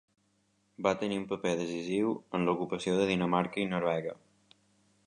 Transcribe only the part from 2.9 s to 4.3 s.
de Dinamarca i Noruega.